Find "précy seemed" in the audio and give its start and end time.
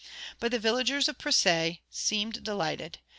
1.19-2.41